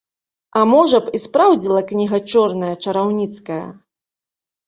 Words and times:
А 0.59 0.61
можа 0.69 0.97
б, 1.09 1.11
і 1.17 1.19
спраўдзіла 1.25 1.81
кніга 1.91 2.17
чорная 2.33 2.71
чараўніцкая? 2.87 3.59